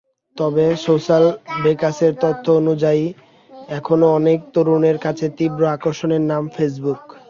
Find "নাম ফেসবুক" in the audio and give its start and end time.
6.31-7.01